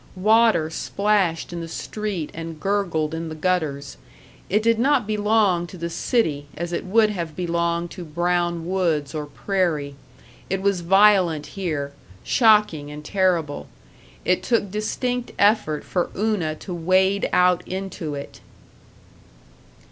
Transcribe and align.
Water 0.15 0.71
splashed 0.71 1.53
in 1.53 1.61
the 1.61 1.67
street 1.67 2.31
and 2.33 2.59
gurgled 2.59 3.13
in 3.13 3.29
the 3.29 3.35
gutters. 3.35 3.97
It 4.49 4.63
did 4.63 4.79
not 4.79 5.05
belong 5.05 5.67
to 5.67 5.77
the 5.77 5.91
city 5.91 6.47
as 6.57 6.73
it 6.73 6.85
would 6.87 7.11
have 7.11 7.35
belonged 7.35 7.91
to 7.91 8.03
brown 8.03 8.65
woods 8.65 9.13
or 9.13 9.27
prairie. 9.27 9.93
It 10.49 10.63
was 10.63 10.81
violent 10.81 11.45
here, 11.53 11.93
shocking 12.23 12.89
and 12.89 13.05
terrible. 13.05 13.67
It 14.25 14.41
took 14.41 14.71
distinct 14.71 15.33
effort 15.37 15.83
for 15.83 16.09
Una 16.17 16.55
to 16.55 16.73
wade 16.73 17.29
out 17.31 17.61
into 17.67 18.15
it. 18.15 18.41